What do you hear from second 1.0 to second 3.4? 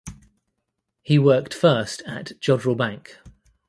He worked first at Jodrell Bank.